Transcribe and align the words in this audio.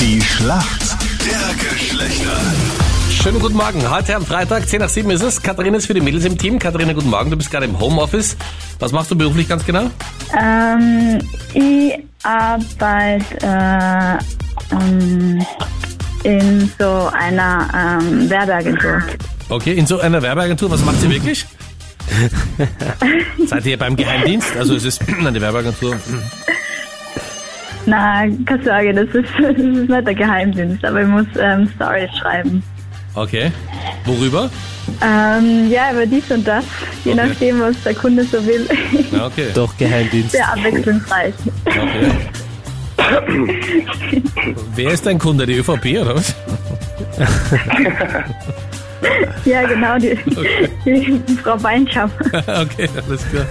Die 0.00 0.20
Schlacht 0.20 0.96
der 1.26 1.70
Geschlechter. 1.70 2.40
Schönen 3.10 3.40
guten 3.40 3.56
Morgen. 3.56 3.90
Heute 3.90 4.14
am 4.14 4.24
Freitag, 4.24 4.68
10 4.68 4.78
nach 4.80 4.88
7 4.88 5.10
ist 5.10 5.22
es. 5.22 5.42
Katharina 5.42 5.76
ist 5.76 5.86
für 5.86 5.94
die 5.94 6.00
Mädels 6.00 6.24
im 6.24 6.38
Team. 6.38 6.60
Katharina, 6.60 6.92
guten 6.92 7.10
Morgen. 7.10 7.32
Du 7.32 7.36
bist 7.36 7.50
gerade 7.50 7.66
im 7.66 7.80
Homeoffice. 7.80 8.36
Was 8.78 8.92
machst 8.92 9.10
du 9.10 9.16
beruflich 9.16 9.48
ganz 9.48 9.66
genau? 9.66 9.90
Ähm, 10.40 11.18
ich 11.52 11.98
arbeite 12.22 13.24
äh, 13.42 14.18
ähm, 14.72 15.44
in 16.22 16.72
so 16.78 17.10
einer 17.12 17.98
ähm, 18.00 18.30
Werbeagentur. 18.30 19.02
Okay, 19.48 19.72
in 19.72 19.86
so 19.86 19.98
einer 19.98 20.22
Werbeagentur. 20.22 20.70
Was 20.70 20.84
macht 20.84 21.00
sie 21.00 21.10
wirklich? 21.10 21.44
Seid 23.46 23.66
ihr 23.66 23.76
beim 23.76 23.96
Geheimdienst? 23.96 24.56
Also 24.56 24.76
es 24.76 24.84
ist 24.84 25.02
eine 25.18 25.40
Werbeagentur. 25.40 25.96
Na, 27.88 28.20
keine 28.44 28.64
Sorge, 28.64 28.92
das 28.92 29.08
ist, 29.14 29.28
das 29.40 29.50
ist 29.56 29.58
nicht 29.88 30.06
der 30.06 30.14
Geheimdienst, 30.14 30.84
aber 30.84 31.02
ich 31.02 31.08
muss 31.08 31.26
ähm, 31.40 31.68
Stories 31.74 32.10
schreiben. 32.18 32.62
Okay. 33.14 33.50
Worüber? 34.04 34.50
Ähm, 35.02 35.70
ja, 35.70 35.92
über 35.92 36.04
dies 36.06 36.30
und 36.30 36.46
das, 36.46 36.64
je 37.04 37.12
Okay. 37.12 37.26
nachdem, 37.26 37.60
was 37.60 37.82
der 37.84 37.94
Kunde 37.94 38.24
so 38.24 38.44
will. 38.46 38.66
Ja, 39.10 39.26
okay. 39.26 39.46
Doch 39.54 39.76
Geheimdienst. 39.76 40.32
Sehr 40.32 40.48
abwechslungsreich. 40.52 41.34
okay. 41.66 42.10
Wer 44.74 44.90
ist 44.92 45.06
dein 45.06 45.18
Kunde? 45.18 45.46
Die 45.46 45.54
ÖVP 45.54 46.00
oder 46.02 46.16
was? 46.16 46.34
Ja, 49.44 49.62
genau, 49.62 49.96
die, 49.96 50.18
die 50.84 51.22
Frau 51.42 51.56
Beinscham. 51.56 52.10
okay, 52.32 52.88
alles 53.06 53.24
klar. 53.30 53.46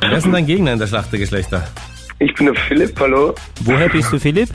Wer 0.00 0.12
ist 0.16 0.24
denn 0.24 0.32
dein 0.32 0.46
Gegner 0.46 0.72
in 0.72 0.78
der 0.78 0.86
Schlacht 0.86 1.12
der 1.12 1.20
Geschlechter? 1.20 1.62
Ich 2.20 2.34
bin 2.34 2.46
der 2.46 2.54
Philipp, 2.54 2.98
hallo. 2.98 3.34
Woher 3.64 3.88
bist 3.88 4.12
du, 4.12 4.18
Philipp? 4.18 4.48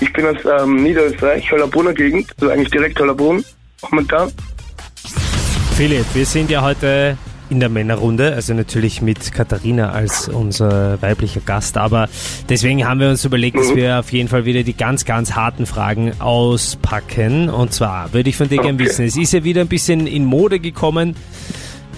Ich 0.00 0.12
bin 0.12 0.24
aus 0.26 0.36
ähm, 0.62 0.82
Niederösterreich, 0.82 1.50
Hollerbrunner 1.52 1.92
Gegend, 1.92 2.30
also 2.40 2.50
eigentlich 2.52 2.70
direkt 2.70 2.98
Hollerbrunn, 2.98 3.44
momentan. 3.90 4.32
Philipp, 5.76 6.06
wir 6.14 6.24
sind 6.26 6.50
ja 6.50 6.62
heute 6.62 7.18
in 7.50 7.60
der 7.60 7.68
Männerrunde, 7.68 8.32
also 8.32 8.54
natürlich 8.54 9.02
mit 9.02 9.32
Katharina 9.32 9.90
als 9.90 10.28
unser 10.28 11.02
weiblicher 11.02 11.40
Gast, 11.44 11.76
aber 11.76 12.08
deswegen 12.48 12.86
haben 12.86 13.00
wir 13.00 13.08
uns 13.10 13.24
überlegt, 13.24 13.58
dass 13.58 13.74
wir 13.74 13.98
auf 13.98 14.12
jeden 14.12 14.28
Fall 14.28 14.44
wieder 14.44 14.62
die 14.62 14.76
ganz, 14.76 15.04
ganz 15.04 15.32
harten 15.32 15.66
Fragen 15.66 16.12
auspacken. 16.20 17.50
Und 17.50 17.72
zwar 17.74 18.12
würde 18.14 18.30
ich 18.30 18.36
von 18.36 18.48
dir 18.48 18.58
gerne 18.62 18.74
Okay. 18.74 18.84
wissen, 18.84 19.04
es 19.04 19.16
ist 19.16 19.32
ja 19.32 19.42
wieder 19.44 19.60
ein 19.62 19.68
bisschen 19.68 20.06
in 20.06 20.24
Mode 20.24 20.60
gekommen, 20.60 21.16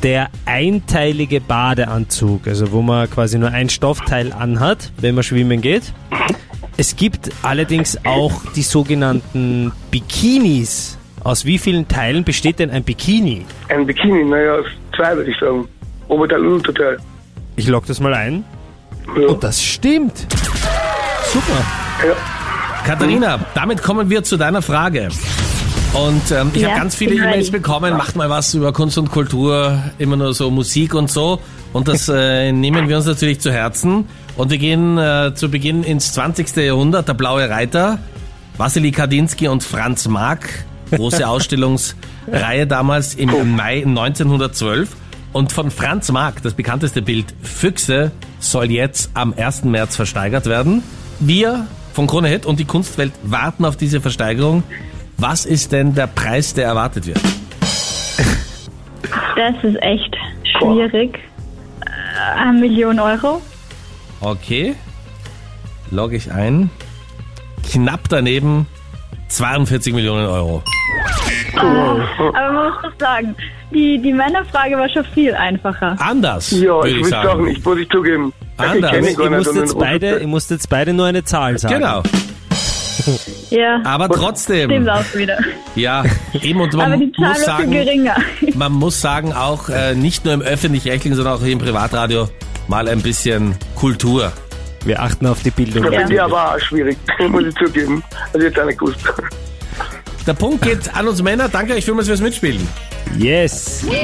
der 0.03 0.31
einteilige 0.47 1.41
Badeanzug, 1.41 2.47
also 2.47 2.73
wo 2.73 2.83
man 2.83 3.09
quasi 3.11 3.39
nur 3.39 3.51
ein 3.51 3.69
Stoffteil 3.69 4.33
anhat, 4.33 4.93
wenn 5.01 5.15
man 5.15 5.25
schwimmen 5.25 5.61
geht. 5.61 5.93
Es 6.77 6.97
gibt 6.97 7.31
allerdings 7.43 7.99
auch 8.05 8.33
die 8.57 8.63
sogenannten 8.63 9.73
Bikinis. 9.91 10.99
Aus 11.23 11.45
wie 11.45 11.59
vielen 11.59 11.87
Teilen 11.87 12.25
besteht 12.25 12.59
denn 12.59 12.71
ein 12.71 12.83
Bikini? 12.83 13.45
Ein 13.69 13.87
Bikini, 13.87 14.25
naja, 14.25 14.55
aus 14.55 14.67
zwei 14.97 15.17
würde 15.17 15.31
ich 15.31 15.39
sagen. 15.39 15.69
Oberteil 16.09 16.41
und 16.41 16.55
Unterteil. 16.55 16.99
Ich 17.57 17.69
log 17.69 17.87
das 17.87 18.01
mal 18.01 18.15
ein. 18.15 18.45
Ja. 19.17 19.29
Und 19.29 19.45
das 19.45 19.63
stimmt. 19.63 20.27
Super. 21.27 21.65
ja. 22.07 22.15
Katharina, 22.85 23.39
damit 23.55 23.83
kommen 23.83 24.11
wir 24.11 24.25
zu 24.25 24.37
deiner 24.37 24.63
Frage. 24.63 25.09
Und 25.95 26.31
ähm, 26.31 26.51
ich 26.55 26.63
Ja, 26.63 26.71
habe 26.71 26.81
ganz 26.81 26.95
viele. 26.95 27.15
E-Mails 27.17 27.51
bekommen, 27.51 27.97
macht 27.97 28.17
mal 28.17 28.31
was 28.31 28.55
über 28.55 28.73
Kunst 28.73 28.97
und 28.97 29.11
Kultur, 29.11 29.83
immer 29.99 30.17
nur 30.17 30.33
so 30.33 30.51
Musik 30.51 30.95
und 30.95 31.11
so. 31.11 31.39
Und 31.73 31.87
das 31.87 32.09
äh, 32.15 32.51
nehmen 32.51 32.89
wir 32.89 32.97
uns 32.97 33.07
natürlich 33.07 33.41
zu 33.41 33.53
Herzen. 33.53 34.07
Und 34.37 34.51
wir 34.51 34.59
gehen 34.59 34.97
äh, 34.97 35.33
zu 35.35 35.51
Beginn 35.51 35.83
ins 35.85 36.13
20. 36.15 36.57
Jahrhundert, 36.57 37.09
der 37.09 37.15
Blaue 37.15 37.49
Reiter, 37.51 37.99
Wassily 38.57 38.91
Kandinsky 38.91 39.49
und 39.49 39.63
Franz 39.63 40.09
Marc, 40.09 40.65
große 40.91 41.29
Ausstellungsreihe 41.29 42.67
damals 42.67 43.15
im 43.15 43.55
Mai 43.55 43.83
1912. 43.85 44.89
Und 45.35 45.53
von 45.53 45.71
Franz 45.71 46.11
Marc, 46.11 46.43
das 46.43 46.55
bekannteste 46.55 47.03
Bild 47.03 47.27
Füchse, 47.43 48.13
soll 48.39 48.71
jetzt 48.71 49.11
am 49.15 49.35
1. 49.37 49.65
März 49.65 49.97
versteigert 49.97 50.47
werden. 50.47 50.83
Wir 51.21 51.67
von 51.93 52.07
Krone 52.07 52.29
Hit 52.29 52.47
und 52.47 52.59
die 52.59 52.65
Kunstwelt 52.65 53.13
warten 53.23 53.67
auf 53.67 53.77
diese 53.77 54.01
Versteigerung. 54.01 54.63
Was 55.23 55.47
ist 55.47 55.71
denn 55.71 55.95
der 55.95 56.09
Preis, 56.09 56.53
der 56.53 56.65
erwartet 56.67 57.07
wird? 57.07 57.21
Das 59.37 59.55
ist 59.63 59.81
echt 59.81 60.17
schwierig. 60.59 61.17
Äh, 61.87 62.41
eine 62.41 62.59
Million 62.59 62.99
Euro? 62.99 63.41
Okay, 64.21 64.75
logge 65.93 66.17
ich 66.17 66.33
ein. 66.33 66.71
Knapp 67.71 68.01
daneben 68.09 68.67
42 69.29 69.95
Millionen 69.95 70.27
Euro. 70.27 70.61
Aber 71.57 72.53
man 72.53 72.55
muss 72.55 72.75
doch 72.83 72.93
sagen, 72.99 73.37
die, 73.73 74.03
die 74.03 74.13
Männerfrage 74.13 74.77
war 74.77 74.89
schon 74.89 75.05
viel 75.15 75.35
einfacher. 75.37 75.95
Anders, 76.01 76.51
Ja, 76.51 76.75
würde 76.75 76.89
ich 76.89 76.97
ich 76.97 77.03
will 77.05 77.11
sagen. 77.11 77.29
sagen, 77.29 77.47
ich 77.49 77.65
muss 77.65 77.79
ich 77.79 77.89
zugeben. 77.91 78.33
Anders. 78.57 78.75
Ich 78.75 78.91
kenne 78.91 79.09
Ihr 79.11 79.17
gar 79.17 79.29
nicht 79.31 79.39
müsst, 79.39 79.49
und 79.51 79.57
jetzt 79.57 79.73
den 79.75 79.79
beide, 79.79 80.07
Unterteil. 80.09 80.27
müsst 80.27 80.51
jetzt 80.51 80.69
beide 80.69 80.93
nur 80.93 81.07
eine 81.07 81.23
Zahl 81.23 81.59
sagen. 81.59 81.75
Genau, 81.77 82.03
Ja, 83.51 83.81
aber 83.85 84.07
stimmt 84.07 84.19
trotzdem, 84.21 84.89
auch 84.89 85.15
wieder. 85.15 85.39
ja, 85.75 86.05
eben 86.41 86.61
und 86.61 86.75
Aber 86.75 86.89
man 86.89 87.01
die 87.01 87.13
Zahl 87.13 87.29
muss 87.35 87.45
sagen, 87.45 87.71
geringer. 87.71 88.17
man 88.55 88.73
muss 88.73 89.01
sagen 89.01 89.33
auch 89.35 89.69
äh, 89.69 89.95
nicht 89.95 90.25
nur 90.25 90.33
im 90.35 90.41
öffentlich-rechtlichen, 90.43 91.15
sondern 91.17 91.35
auch 91.35 91.43
hier 91.43 91.53
im 91.53 91.59
Privatradio 91.59 92.29
mal 92.69 92.89
ein 92.89 93.03
bisschen 93.03 93.55
Kultur. 93.75 94.33
Wir 94.85 95.03
achten 95.03 95.27
auf 95.27 95.43
die 95.43 95.51
Bildung. 95.51 95.83
Das 95.85 95.93
Ja. 95.93 95.99
finde 96.01 96.15
ich 96.15 96.23
aber 96.23 96.55
auch 96.55 96.59
schwierig, 96.61 96.97
muss 97.29 97.45
ich 97.45 97.55
zugeben. 97.57 98.03
Also 98.33 98.47
jetzt 98.47 98.59
auch 98.59 98.65
nicht 98.65 98.79
gewusst. 98.79 98.99
Der 100.27 100.35
Punkt 100.35 100.63
geht 100.63 100.95
an 100.95 101.09
uns 101.09 101.23
Männer. 101.23 101.49
Danke 101.49 101.75
euch 101.75 101.85
vielmals 101.85 102.07
fürs 102.09 102.21
Mitspielen. 102.21 102.67
Yes. 103.19 103.85
War 103.87 103.95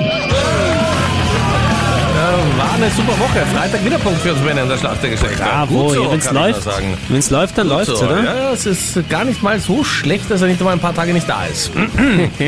eine 2.80 2.90
super 2.92 3.18
Woche. 3.18 3.44
Freitag 3.54 3.84
wieder 3.84 3.98
Punkt 3.98 4.20
für 4.20 4.32
uns 4.32 4.42
Männer 4.42 4.62
in 4.62 4.68
der 4.68 4.78
Schlacht 4.78 5.02
der 5.02 5.10
Geschlechter. 5.10 5.44
Bravo, 5.44 5.88
so, 5.88 6.02
ja, 6.02 6.08
kann 6.10 6.18
ich 6.18 6.30
läuft, 6.30 6.68
wenn's 7.08 7.30
läuft, 7.30 7.58
dann 7.58 7.68
Gut 7.68 7.76
läuft's, 7.76 7.98
so. 7.98 8.06
oder? 8.06 8.22
Ja, 8.22 8.52
es 8.52 8.66
ist 8.66 9.08
gar 9.08 9.24
nicht 9.24 9.42
mal 9.42 9.58
so 9.58 9.82
schlecht, 9.82 10.30
dass 10.30 10.42
er 10.42 10.48
nicht 10.48 10.60
einmal 10.60 10.74
ein 10.74 10.80
paar 10.80 10.94
Tage 10.94 11.12
nicht 11.12 11.28
da 11.28 11.44
ist. 11.46 11.72